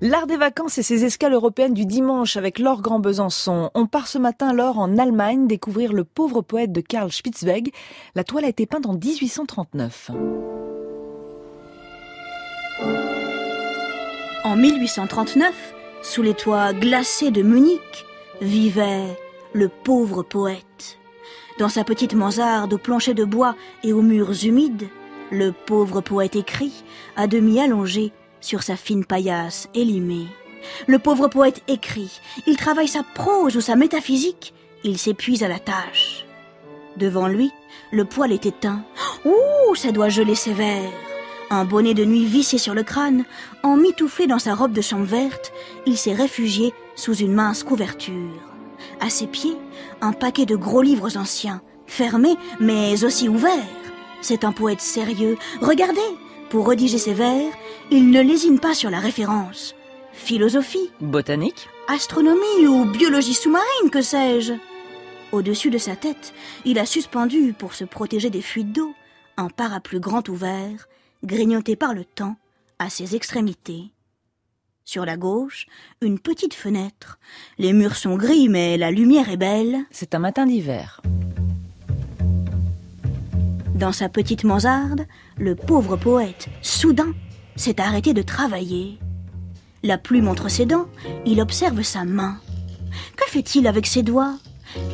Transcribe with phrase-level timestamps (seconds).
[0.00, 3.72] L'art des vacances et ses escales européennes du dimanche avec Laure Grand Besançon.
[3.74, 7.72] On part ce matin, Laure, en Allemagne, découvrir le pauvre poète de Karl Spitzweg.
[8.14, 10.12] La toile a été peinte en 1839.
[14.44, 18.06] En 1839, sous les toits glacés de Munich,
[18.40, 19.18] vivait
[19.52, 20.98] le pauvre poète.
[21.58, 24.86] Dans sa petite mansarde aux planchers de bois et aux murs humides,
[25.32, 26.84] le pauvre poète écrit,
[27.16, 30.26] à demi allongé, sur sa fine paillasse élimée.
[30.86, 35.58] Le pauvre poète écrit, il travaille sa prose ou sa métaphysique, il s'épuise à la
[35.58, 36.24] tâche.
[36.96, 37.50] Devant lui,
[37.92, 38.84] le poêle est éteint.
[39.24, 40.90] Ouh, ça doit geler sévère.
[41.50, 43.24] Un bonnet de nuit vissé sur le crâne,
[43.62, 45.52] emmitouflé dans sa robe de chambre verte,
[45.86, 48.14] il s'est réfugié sous une mince couverture.
[49.00, 49.56] À ses pieds,
[50.00, 53.52] un paquet de gros livres anciens, fermés mais aussi ouverts.
[54.20, 55.38] C'est un poète sérieux.
[55.60, 56.00] Regardez,
[56.50, 57.52] pour rédiger ses vers,
[57.90, 59.74] il ne lésine pas sur la référence.
[60.12, 64.52] Philosophie, Botanique astronomie ou biologie sous-marine, que sais-je
[65.32, 66.34] Au-dessus de sa tête,
[66.66, 68.94] il a suspendu, pour se protéger des fuites d'eau,
[69.38, 70.86] un parapluie grand ouvert,
[71.24, 72.36] grignoté par le temps,
[72.78, 73.92] à ses extrémités.
[74.84, 75.66] Sur la gauche,
[76.02, 77.18] une petite fenêtre.
[77.58, 79.78] Les murs sont gris, mais la lumière est belle.
[79.90, 81.00] C'est un matin d'hiver.
[83.78, 85.06] Dans sa petite mansarde,
[85.38, 87.14] le pauvre poète, soudain,
[87.54, 88.98] s'est arrêté de travailler.
[89.84, 90.88] La plume entre ses dents,
[91.24, 92.38] il observe sa main.
[93.16, 94.34] Que fait-il avec ses doigts?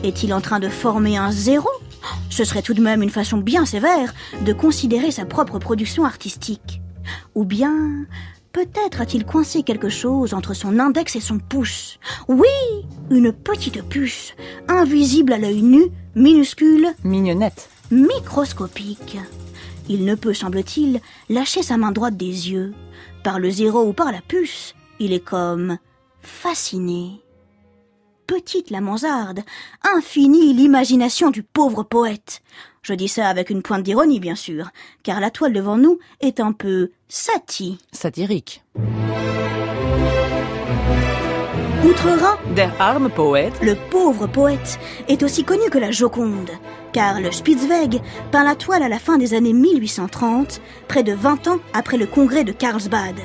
[0.03, 1.71] Est-il en train de former un zéro?
[2.29, 4.13] Ce serait tout de même une façon bien sévère
[4.43, 6.83] de considérer sa propre production artistique.
[7.35, 8.05] Ou bien,
[8.53, 11.99] peut-être a-t-il coincé quelque chose entre son index et son pouce?
[12.29, 12.49] Oui,
[13.11, 14.35] une petite puce,
[14.69, 17.69] invisible à l'œil nu, minuscule, Mignonnette.
[17.91, 19.19] microscopique.
[19.89, 22.73] Il ne peut, semble-t-il, lâcher sa main droite des yeux.
[23.23, 25.79] Par le zéro ou par la puce, il est comme
[26.23, 27.21] fasciné.
[28.27, 29.41] Petite la mansarde,
[29.83, 32.43] infinie l'imagination du pauvre poète.
[32.83, 34.71] Je dis ça avec une pointe d'ironie, bien sûr,
[35.03, 37.79] car la toile devant nous est un peu satie.
[37.93, 38.63] Satirique.
[41.85, 43.53] Outre-Rhin, Der arme Poète.
[43.61, 46.49] Le pauvre poète est aussi connu que la Joconde,
[46.95, 48.01] car le Spitzweg
[48.33, 52.07] peint la toile à la fin des années 1830, près de 20 ans après le
[52.07, 53.17] congrès de Karlsbad.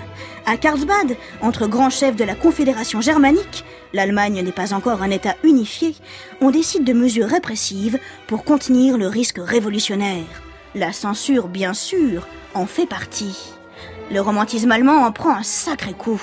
[0.45, 5.35] À Karlsbad, entre grands chefs de la Confédération germanique, l'Allemagne n'est pas encore un État
[5.45, 5.95] unifié,
[6.41, 10.25] on décide de mesures répressives pour contenir le risque révolutionnaire.
[10.75, 13.53] La censure, bien sûr, en fait partie.
[14.11, 16.19] Le romantisme allemand en prend un sacré coup.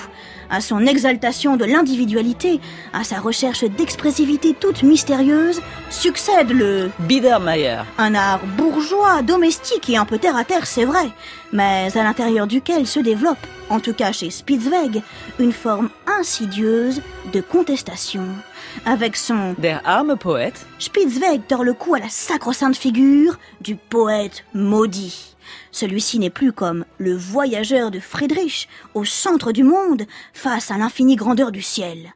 [0.49, 2.59] À son exaltation de l'individualité,
[2.93, 7.79] à sa recherche d'expressivité toute mystérieuse, succède le Biedermeier.
[7.97, 11.09] un art bourgeois, domestique et un peu terre à terre, c'est vrai,
[11.51, 13.37] mais à l'intérieur duquel se développe,
[13.69, 15.01] en tout cas chez Spitzweg,
[15.39, 17.01] une forme insidieuse
[17.33, 18.23] de contestation.
[18.85, 20.65] Avec son Der arme Poète.
[20.79, 25.35] Spitzweg tord le cou à la sacro-sainte figure du poète maudit.
[25.71, 30.03] Celui-ci n'est plus comme le voyageur de Friedrich au centre du monde
[30.33, 32.13] face à l'infinie grandeur du ciel.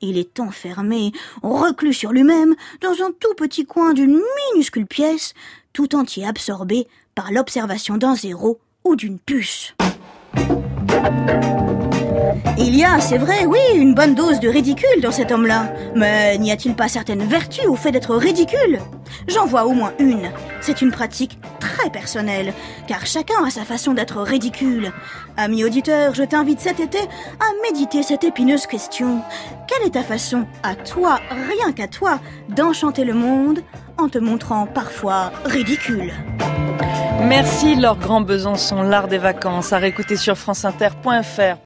[0.00, 1.12] Il est enfermé,
[1.42, 4.20] reclus sur lui-même, dans un tout petit coin d'une
[4.52, 5.32] minuscule pièce,
[5.72, 9.74] tout entier absorbé par l'observation d'un zéro ou d'une puce.
[12.56, 15.72] Il y a, c'est vrai, oui, une bonne dose de ridicule dans cet homme-là.
[15.94, 18.78] Mais n'y a-t-il pas certaines vertus au fait d'être ridicule?
[19.28, 20.30] J'en vois au moins une.
[20.60, 22.52] C'est une pratique très personnelle,
[22.86, 24.92] car chacun a sa façon d'être ridicule.
[25.36, 29.22] Ami auditeur, je t'invite cet été à méditer cette épineuse question.
[29.66, 33.60] Quelle est ta façon, à toi, rien qu'à toi, d'enchanter le monde
[33.98, 36.12] en te montrant parfois ridicule?
[37.22, 41.56] Merci Laure Grand Besançon, l'art des vacances, à réécouter sur franceinter.fr.